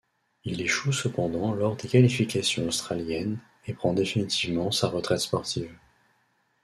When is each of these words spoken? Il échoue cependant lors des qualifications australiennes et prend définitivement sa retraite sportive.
Il 0.45 0.59
échoue 0.63 0.93
cependant 0.93 1.53
lors 1.53 1.75
des 1.77 1.87
qualifications 1.87 2.65
australiennes 2.65 3.37
et 3.67 3.73
prend 3.75 3.93
définitivement 3.93 4.71
sa 4.71 4.87
retraite 4.87 5.19
sportive. 5.19 5.71